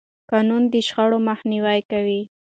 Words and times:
قانون 0.31 0.63
د 0.73 0.75
شخړو 0.87 1.17
مخنیوی 1.29 1.79
کوي. 1.91 2.21